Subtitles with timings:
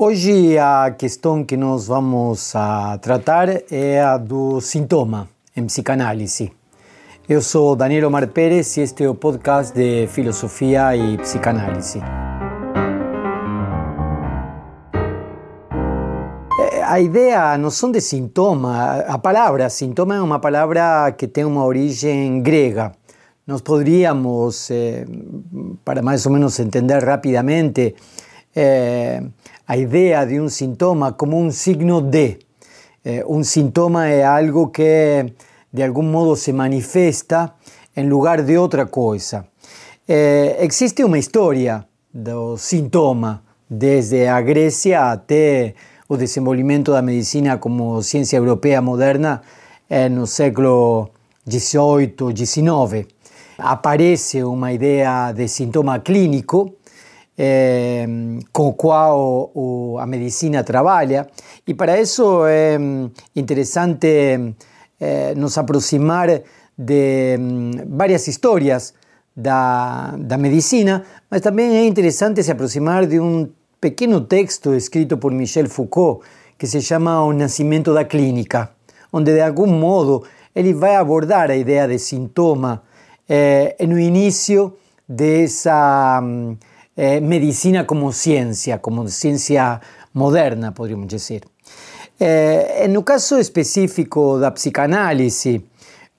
[0.00, 6.52] Hoje a questão que nós vamos a tratar é a do sintoma em psicanálise.
[7.28, 12.00] Eu sou Daniel Omar Pérez e este é o podcast de Filosofia e Psicanálise.
[16.86, 21.64] A ideia, a noção de sintoma, a palavra sintoma é uma palavra que tem uma
[21.64, 22.92] origem grega.
[23.44, 25.04] Nós poderíamos, eh,
[25.84, 27.96] para mais ou menos entender rapidamente,
[28.54, 29.22] eh,
[29.68, 32.38] a idea de un síntoma como un signo de.
[33.04, 35.34] Eh, un síntoma es algo que
[35.70, 37.56] de algún modo se manifiesta
[37.94, 39.46] en lugar de otra cosa.
[40.06, 45.74] Eh, existe una historia do sintoma desde a Grecia até
[46.08, 49.42] o desenvolvimento da medicina como ciencia europea moderna
[50.10, 51.10] no século
[51.46, 53.06] XVIII, XIX.
[53.58, 56.78] Aparece uma ideia de sintoma clínico
[57.38, 58.04] eh,
[58.52, 59.52] com o qual
[59.98, 61.28] a medicina trabalha,
[61.66, 62.76] e para isso é
[63.36, 64.54] interessante
[65.00, 66.42] eh, nos aproximar
[66.76, 68.92] de um, várias histórias
[69.36, 73.48] da, medicina, mas também é interessante se aproximar de um
[73.80, 76.26] pequeno texto escrito por Michel Foucault
[76.58, 78.70] que se chama O Nascimento da Clínica,
[79.12, 82.82] onde de algum modo ele vai abordar a ideia de sintoma
[83.28, 84.76] eh, no início
[85.08, 86.20] dessa
[86.98, 89.80] eh, medicina como ciencia, como ciencia
[90.14, 91.46] moderna, podríamos decir.
[92.18, 95.62] Eh, en el caso específico da psicanálise,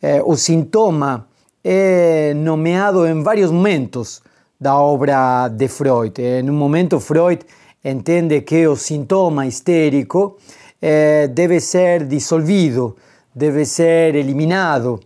[0.01, 1.27] eh, o sintoma
[1.61, 4.23] é nomeado en varios momentos
[4.57, 6.17] da obra de Freud.
[6.17, 7.39] En un momento Freud
[7.83, 10.37] entende que o sintoma histérico
[10.81, 12.95] eh, debe ser disolvido,
[13.33, 15.01] debe ser eliminado.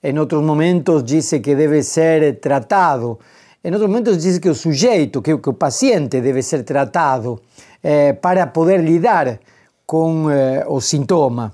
[0.00, 3.18] En otros momentos dice que debe ser tratado,
[3.66, 7.40] em outros momentos diz que o sujeito, que, que o paciente deve ser tratado
[7.82, 9.40] eh, para poder lidar
[9.84, 11.52] com eh, o sintoma.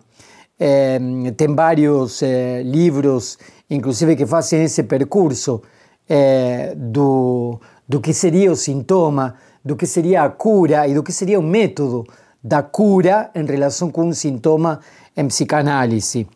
[0.60, 1.00] Eh,
[1.34, 2.62] tem vários eh,
[3.70, 5.62] inclusive, que fazem esse percurso
[6.06, 7.58] eh, do,
[7.88, 11.42] do que seria o sintoma, do que seria a cura e do que seria o
[11.42, 12.04] método
[12.44, 14.80] da cura em relação com um sintoma
[15.16, 16.28] em psicanálise.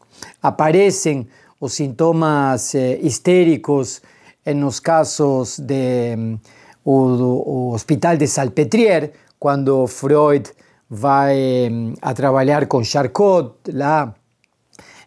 [0.42, 1.28] Aparecem
[1.60, 4.00] os sintomas eh, histéricos,
[4.46, 6.38] en los casos de
[6.84, 10.48] o Hospital de Salpetrier, quando Freud
[10.88, 14.14] vai a trabalhar com Charcot lá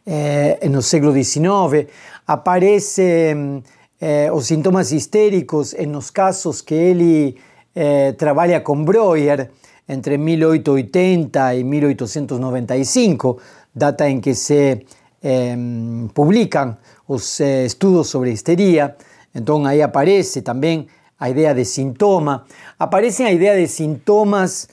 [0.05, 1.87] eh, no século XIX,
[2.27, 3.63] aparecem
[3.99, 7.37] eh, os sintomas histéricos en los casos que ele
[7.73, 9.49] eh, trabalha com Breuer
[9.87, 13.37] entre 1880 e 1895,
[13.73, 14.85] data em que se
[15.21, 15.57] eh,
[16.13, 16.77] publican
[17.07, 18.95] os eh, estudos sobre histeria.
[19.33, 20.87] Entonces ahí aparece también
[21.19, 22.45] la idea de sintoma.
[22.77, 24.69] Aparece la idea de sintomas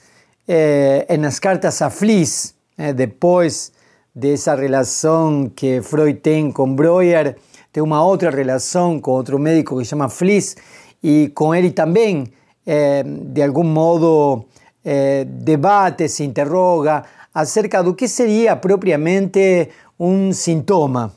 [0.47, 3.73] eh, en las cartas a Fliss, eh, después
[4.13, 7.37] de esa relación que Freud tiene con Breuer,
[7.71, 10.57] tiene una otra relación con otro médico que se llama Fliss,
[11.01, 12.33] y con él también,
[12.65, 14.45] eh, de algún modo,
[14.83, 17.03] debate, se interroga
[17.33, 21.11] acerca de qué sería propiamente un síntoma.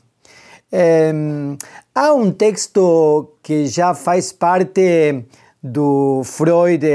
[0.73, 1.57] Um,
[1.93, 5.25] há um texto que já faz parte
[5.61, 6.85] do Freud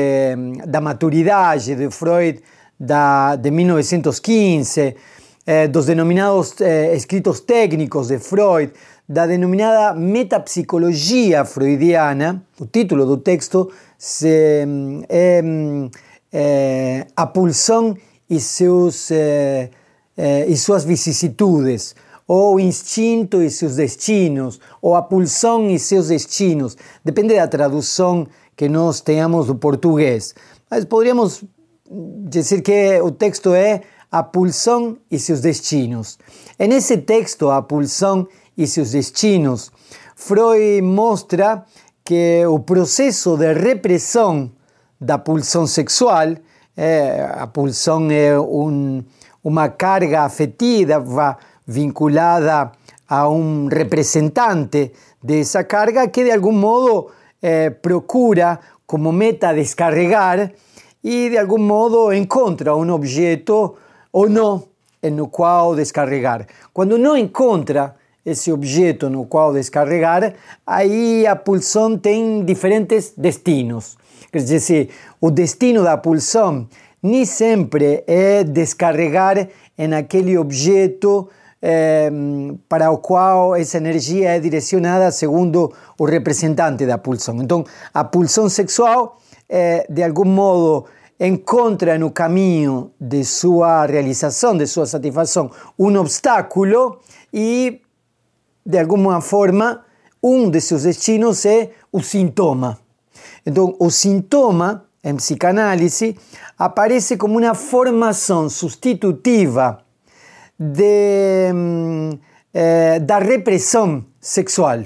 [0.67, 2.43] da maturidade, do Freud
[2.81, 4.97] da, de 1915,
[5.47, 8.73] eh, dos denominados eh, escritos técnicos de Freud,
[9.09, 12.43] da denominada metapsicologia freudiana.
[12.59, 14.65] O título do texto se,
[15.09, 15.43] é
[16.33, 17.97] eh, A pulsão
[18.29, 20.85] e, seus, e suas
[22.27, 26.77] o instinto e seus destinos, ou a pulsão e seus destinos.
[27.05, 28.27] Depende da tradução
[28.57, 30.35] que nós tenhamos do português.
[30.71, 31.45] Mas poderíamos
[32.29, 36.19] dizer que o texto é a pulsão e seus destinos.
[36.59, 38.27] E nesse texto, a pulsão
[38.57, 39.71] e seus destinos,
[40.17, 41.65] Freud mostra
[42.05, 44.51] que o processo de repressão
[45.01, 46.35] da pulsão sexual,
[46.77, 49.05] é, a pulsão é um,
[49.45, 52.73] uma carga afetiva vinculada
[53.09, 57.09] a un representante de esa carga que de algún modo
[57.43, 60.55] eh, procura como meta descarregar
[61.03, 63.77] y de algún modo encuentra un objeto
[64.13, 64.65] o no
[65.03, 66.47] en el cual descarregar.
[66.73, 70.35] Cuando no encuentra ese objeto en el cual descarregar,
[70.65, 73.99] ahí a pulsón tiene diferentes destinos.
[74.33, 74.91] Es decir,
[75.21, 76.69] el destino de la pulsón
[77.03, 81.29] ni siempre es descarregar en aquel objeto
[82.69, 87.37] para o qual essa energia é direcionada segundo o representante da pulsão.
[87.43, 89.19] Então, a pulsão sexual,
[89.89, 90.87] de algum modo,
[91.19, 97.01] encontra no caminho de sua realização, de sua satisfação, um obstáculo
[97.33, 97.81] e,
[98.65, 99.83] de alguma forma,
[100.23, 102.79] um de seus destinos é o sintoma.
[103.47, 106.17] Então, o sintoma, em psicanálise,
[106.59, 109.86] aparece como uma formação substitutiva
[110.59, 111.53] de,
[112.53, 114.85] eh, da repressão sexual.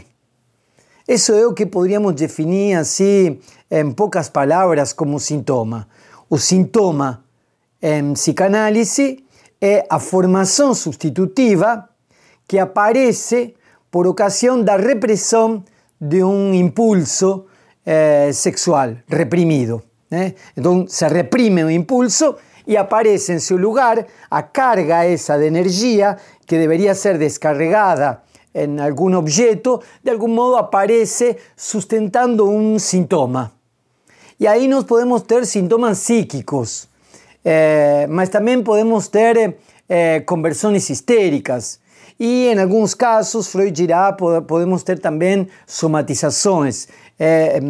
[1.07, 3.39] Isso é o que poderíamos definir assim,
[3.71, 5.89] em poucas palavras, como sintoma.
[6.29, 7.25] O sintoma
[7.83, 9.25] em psicanálise
[9.61, 11.89] é a formação substitutiva
[12.47, 13.55] que aparece
[13.91, 15.65] por ocasião da repressão
[16.01, 17.47] de um impulso
[17.85, 19.83] eh, sexual reprimido.
[20.11, 20.35] Né?
[20.57, 26.17] Então se reprime o impulso e aparece em seu lugar a carga essa de energia
[26.47, 28.23] que deveria ser descarregada
[28.55, 33.53] em algum objeto, de algum modo aparece sustentando um sintoma.
[34.39, 36.89] E aí nós podemos ter sintomas psíquicos,
[37.45, 39.57] eh, mas também podemos ter
[39.89, 41.79] eh, conversões histéricas.
[42.19, 46.87] E em alguns casos, Freud dirá, podemos ter também somatizações,
[47.21, 47.61] eh,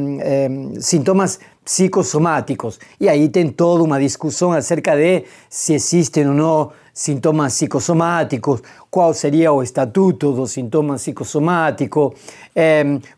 [0.80, 2.78] sintomas psicosomáticos.
[3.00, 9.12] E aí tem toda uma discussão acerca de se existem ou não sintomas psicosomáticos, qual
[9.12, 12.14] seria o estatuto do sintoma psicossomático,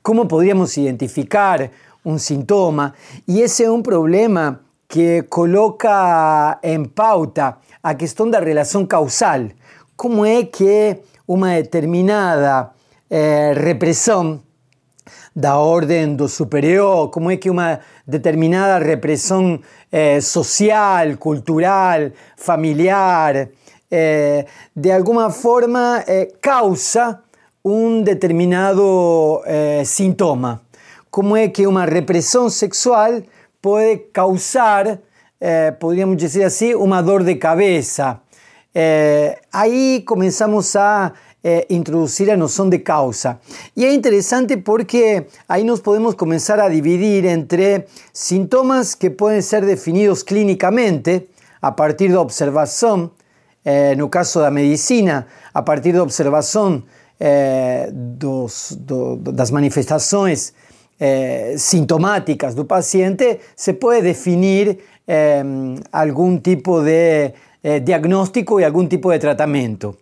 [0.02, 1.70] como poderíamos identificar
[2.04, 2.94] um sintoma,
[3.26, 4.60] e esse é um problema
[4.92, 9.48] que coloca em pauta a questão da relação causal.
[9.96, 12.70] Como é que uma determinada
[13.08, 14.40] eh, repressão
[15.34, 23.48] da ordem do superior, como é que uma determinada repressão eh, social, cultural, familiar,
[23.90, 26.04] eh, de alguma forma
[26.40, 27.20] causa
[27.64, 29.42] um determinado
[29.84, 30.60] sintoma
[31.12, 33.22] como é que uma repressão sexual
[33.60, 34.98] pode causar,
[35.38, 38.18] eh, podríamos dizer assim, uma dor de cabeça.
[38.74, 43.40] Eh, aí começamos a eh, introduzir a noção de causa.
[43.76, 49.64] E é interessante porque aí nós podemos começar a dividir entre sintomas que podem ser
[49.64, 51.28] definidos clinicamente
[51.60, 53.10] a partir da observação,
[53.64, 56.82] eh, no caso da medicina, a partir da observação
[57.18, 59.18] eh, dos, do,
[61.04, 65.42] eh, sintomáticas do paciente, se puede definir eh,
[65.90, 69.96] algún tipo de eh, diagnóstico y algún tipo de tratamiento.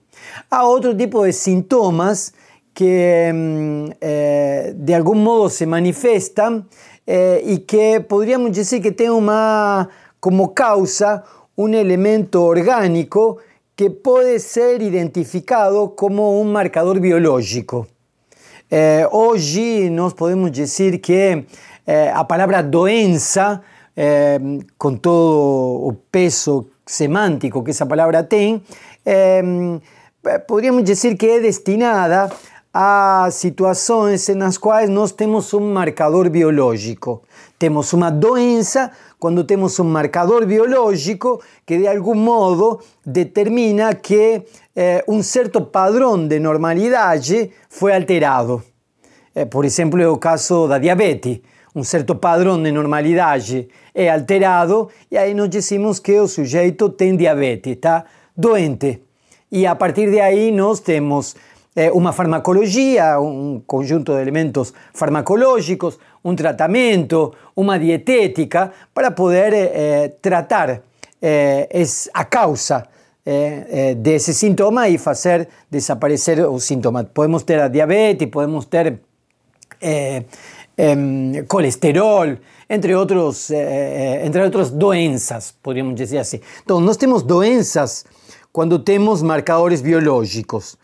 [0.51, 2.35] Hay otro tipo de síntomas
[2.75, 6.69] que mm, eh, de algún modo se manifiestan
[7.07, 9.27] eh, y que podríamos decir que tienen
[10.21, 11.25] como causa
[11.57, 13.39] un elemento orgánico
[13.75, 17.89] que puede ser identificado como un marcador biológico.
[18.71, 21.47] Eh, hoje nós podemos dizer que
[21.87, 23.61] eh, a palavra doença,
[24.79, 28.63] com todo o peso semântico que essa palavra tem,
[30.25, 32.31] eh, poderíamos dizer que é destinada
[32.73, 37.23] a situações nas quais nós temos um marcador biológico.
[37.59, 44.43] Temos uma doença quando temos um marcador biológico que de algum modo determina que
[44.77, 45.69] eh, um certo
[46.29, 48.63] de normalidade foi alterado.
[49.35, 51.41] Eh, por exemplo, é o caso da diabetes.
[51.75, 57.17] Um certo padrão de normalidade é alterado e aí nós dizemos que o sujeito tem
[57.17, 58.05] diabetes, está
[58.37, 59.10] doente.
[59.51, 61.35] E a partir de aí nós temos
[61.75, 70.13] eh, uma farmacologia, um conjunto de elementos farmacológicos, um tratamento, uma dietética para poder eh,
[70.21, 70.83] tratar
[71.21, 71.69] eh,
[72.15, 72.87] a causa
[73.25, 77.05] eh, eh, desse sintoma e fazer desaparecer o sintoma.
[77.05, 78.99] Podemos ter a diabetes, podemos ter
[79.81, 80.25] eh,
[80.77, 82.39] em, colesterol,
[82.69, 86.41] entre outros, entre outras doenças, podríamos dizer assim.
[86.63, 88.07] Então, nós temos doenças
[88.53, 90.79] quando temos marcadores biológicos.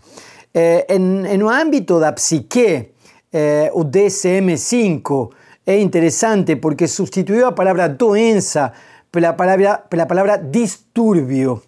[0.55, 2.95] en, en, ámbito da psique,
[3.33, 5.31] eh, o DSM-5
[5.67, 8.73] é interessante porque substituiu a palavra doença
[9.11, 11.63] pela palavra, pela palavra distúrbio.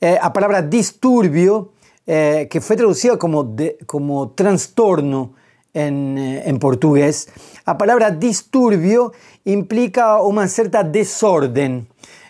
[0.00, 1.72] Eh, a palavra distúrbio,
[2.06, 5.34] eh, que foi traduzida como, de, como transtorno
[5.72, 7.28] em, em português,
[7.64, 9.12] a palavra distúrbio
[9.46, 11.86] implica uma certa desordem.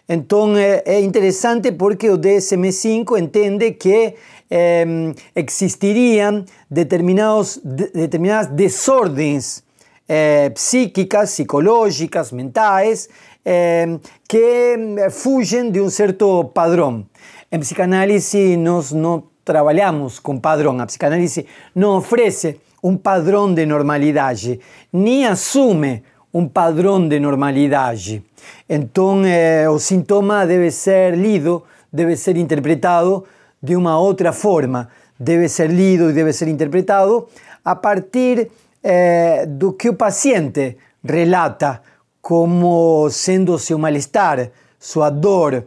[0.09, 4.15] Então é, é interessante porque o DSM-5 entende que
[4.51, 9.65] eh, existirían determinados, de, determinadas desordens
[10.07, 13.09] eh, psíquicas, psicológicas, mentais,
[13.45, 17.09] eh, que fugen de un certo padrón.
[17.51, 21.45] En psicanálisis nos no trabajamos con padrón, a psicanálisis
[21.75, 24.61] no ofrece un padrón de normalidade,
[24.93, 26.03] ni asume
[26.35, 28.23] um padrão de normalidade.
[28.69, 31.63] Então, eh, o sintoma deve ser lido,
[31.93, 33.25] deve ser interpretado
[33.63, 34.89] de uma outra forma,
[35.19, 37.29] deve ser lido e deve ser interpretado
[37.65, 38.51] a partir
[38.83, 41.81] eh, do que o paciente relata
[42.21, 45.65] como sendo seu mal-estar, sua dor,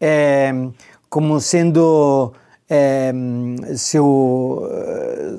[0.00, 0.52] eh,
[1.08, 2.32] como sendo
[2.68, 3.12] eh,
[3.74, 4.62] seu,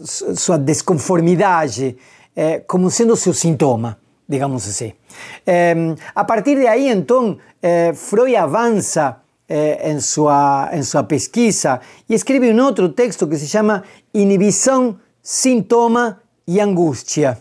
[0.03, 1.97] sua desconformidade,
[2.35, 3.97] eh, como sendo seu sintoma,
[4.31, 4.93] digamos assim.
[5.45, 9.17] Eh, a partir de aí, então, eh, Freud avança
[9.83, 13.83] em, sua, em sua pesquisa e escreve um outro texto que se chama
[14.13, 17.37] Inibição, Sintoma e Angústia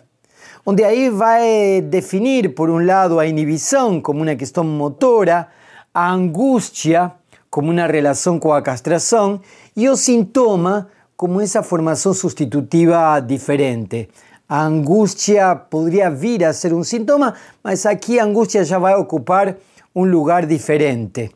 [0.65, 5.49] onde aí vai definir, por um lado, a inibição como uma questão motora,
[5.93, 7.13] a angústia
[7.51, 9.41] como uma relação com a castração
[9.77, 14.09] e o sintoma como essa formação substitutiva diferente.
[14.51, 19.55] A angústia poderia vir a ser um sintoma, mas aqui a angústia já vai ocupar
[19.95, 21.31] um lugar diferente.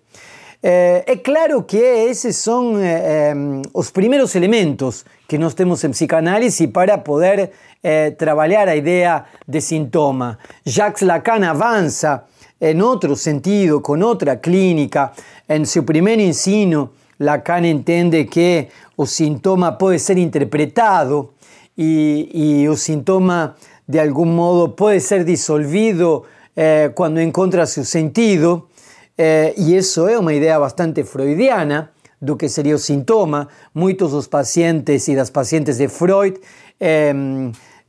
[0.60, 3.34] É, é claro que esses são é, é,
[3.72, 7.52] os primeiros elementos que nós temos em psicanálise para poder
[7.84, 10.36] é, trabalhar a ideia de sintoma.
[10.66, 12.24] Jacques Lacan avança
[12.60, 15.12] em outro sentido, com outra clínica.
[15.48, 16.90] Em seu primeiro ensino,
[17.20, 18.66] Lacan entende que
[18.96, 21.30] o sintoma pode ser interpretado
[21.76, 26.24] e, e o sintoma, de algum modo, pode ser dissolvido
[26.56, 28.68] eh, quando encontra seu sentido.
[29.16, 31.90] Eh, e isso é uma ideia bastante freudiana
[32.20, 33.48] do que seria o sintoma.
[33.74, 36.40] Muitos dos pacientes e das pacientes de Freud
[36.80, 37.12] eh,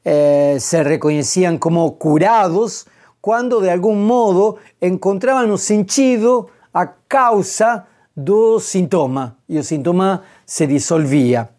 [0.03, 2.85] eh, se reconheciam como curados
[3.21, 10.67] quando de algum modo encontravam o sentido, a causa do sintoma e o sintoma se
[10.67, 11.54] dissolvia.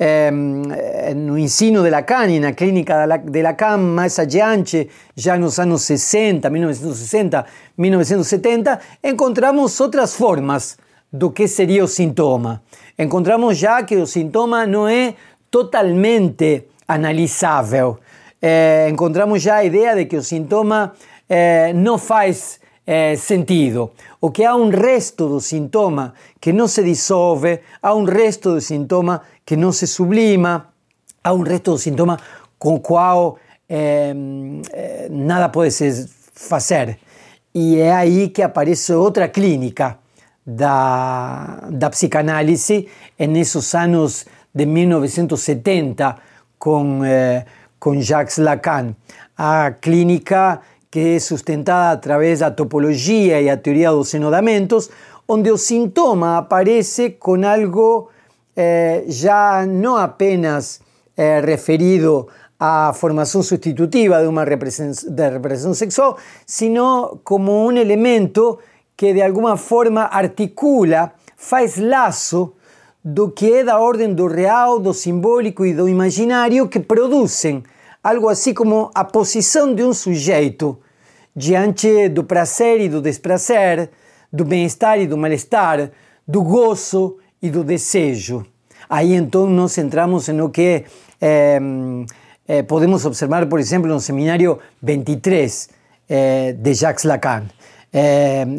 [0.00, 0.30] Eh,
[1.16, 7.44] no ensino de Lacan na clínica de Lacan mais adiante, já nos anos 60, 1960,
[7.76, 10.78] 1970, encontramos outras formas
[11.12, 12.62] do que seria o sintoma.
[12.96, 15.14] Encontramos já que o sintoma não é
[15.50, 17.98] totalmente analisável.
[18.88, 20.92] Encontramos já a ideia de que o sintoma
[21.28, 26.82] eh, não faz eh, sentido, o que há um resto do sintoma que não se
[26.82, 30.68] dissolve, há um resto do sintoma que não se sublima,
[31.22, 32.18] há um resto do sintoma
[32.58, 33.38] com o qual
[35.10, 36.98] nada pode se fazer.
[37.54, 39.98] E é aí que aparece outra clínica
[40.46, 46.16] da, da psicanálise, nesses anos de 1970,
[46.58, 47.44] com, eh,
[48.00, 48.96] Jacques Lacan.
[49.36, 54.90] A clínica que é sustentada através da topologia e a teoria dos enodamentos,
[55.26, 58.08] onde o sintoma aparece com algo
[58.56, 60.80] eh, já não apenas
[61.16, 62.26] eh, referido
[62.58, 64.28] à formação substitutiva de
[65.10, 68.58] de representação sexual, sino como um elemento
[68.96, 72.54] que de alguma forma articula, faz laço
[73.04, 77.62] do que é da ordem do real, do simbólico e do imaginário que produzem
[78.02, 80.78] algo assim como a posição de um sujeito
[81.34, 83.90] diante do prazer e do desprazer,
[84.32, 85.90] do bem-estar e do mal-estar,
[86.26, 88.44] do gozo e do desejo.
[88.88, 90.84] Aí então nós entramos no que
[91.20, 91.60] eh,
[92.46, 95.68] eh, podemos observar, por exemplo, no seminário 23
[96.08, 97.44] eh, de Jacques Lacan.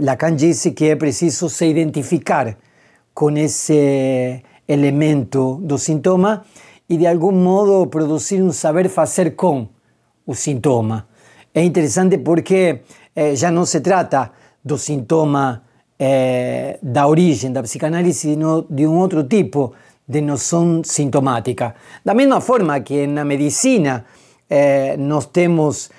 [0.02, 2.58] Lacan disse que é preciso se identificar
[3.14, 6.44] com esse elemento do sintoma
[6.90, 9.68] e de algum modo produzir um saber fazer com
[10.26, 11.08] o sintoma.
[11.54, 12.82] É interessante porque
[13.16, 14.32] eh, já não se trata
[14.64, 15.64] do sintoma
[16.00, 19.74] eh, da origem da psicanálise, sino de um outro tipo
[20.08, 21.76] de noção sintomática.
[22.04, 24.06] Da mesma forma que na medicina
[24.50, 25.90] eh, nós temos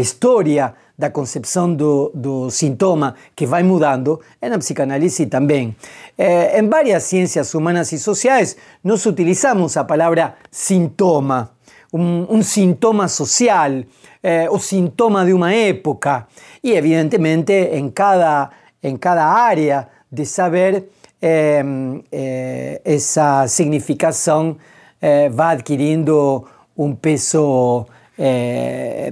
[0.00, 5.76] história da concepção do, do sintoma que vai mudando, é na psicanálise também.
[6.16, 11.50] Eh, em várias ciências humanas e sociais, nós utilizamos a palavra sintoma,
[11.92, 13.82] um, um sintoma social,
[14.22, 16.26] eh, o sintoma de uma época,
[16.62, 18.50] e evidentemente em cada,
[18.82, 20.88] em cada área de saber
[21.20, 21.62] eh,
[22.10, 24.56] eh, essa significação
[25.00, 26.44] eh, vai adquirindo
[26.76, 27.86] um peso
[28.18, 29.10] eh,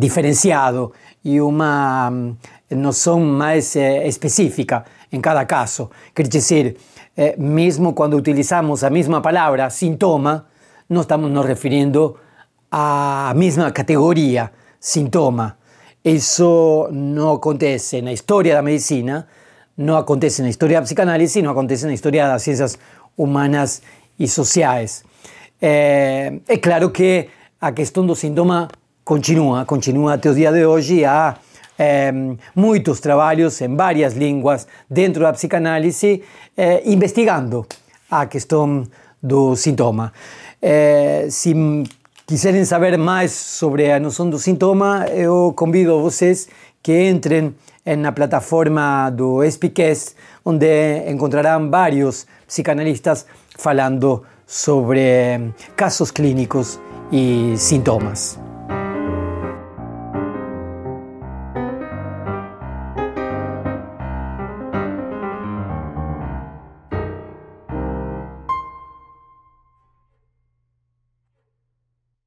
[0.00, 0.92] diferenciado
[1.22, 2.10] e uma
[2.70, 5.90] noção mais eh, específica em cada caso.
[6.14, 6.76] Quer dizer,
[7.16, 10.46] eh, mesmo quando utilizamos a mesma palavra, sintoma,
[10.88, 12.16] não estamos nos referindo
[12.70, 15.58] à mesma categoria, sintoma.
[16.02, 19.28] Isso não acontece na história da medicina,
[19.76, 22.78] não acontece na história da psicanálise, não acontece na história das ciências
[23.18, 23.82] humanas
[24.18, 25.04] e sociais.
[25.60, 27.28] É, é claro que
[27.60, 28.68] a questão do sintoma
[29.04, 31.04] continua, continua até o dia de hoje.
[31.04, 31.36] Há
[31.78, 32.12] é,
[32.54, 36.22] muitos trabalhos em várias línguas dentro da psicanálise
[36.56, 37.66] é, investigando
[38.10, 38.86] a questão
[39.22, 40.12] do sintoma.
[40.60, 41.54] É, se
[42.26, 46.48] quiserem saber mais sobre a noção do sintoma, eu convido vocês
[46.82, 47.54] que entrem
[47.98, 50.14] na plataforma do Speakcast,
[50.44, 53.26] onde encontrarão vários psicanalistas
[53.58, 56.78] falando sobre casos clínicos
[57.12, 58.49] e sintomas.